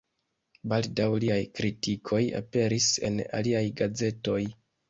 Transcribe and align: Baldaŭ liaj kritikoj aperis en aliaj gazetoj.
Baldaŭ 0.71 1.07
liaj 1.25 1.37
kritikoj 1.59 2.23
aperis 2.41 2.91
en 3.11 3.23
aliaj 3.41 3.65
gazetoj. 3.83 4.43